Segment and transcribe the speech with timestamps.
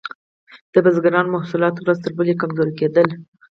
[0.73, 3.07] د بزګرانو محصولات ورځ تر بلې کمزوري کیدل.